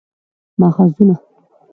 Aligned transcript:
ماخذونه: 0.59 1.15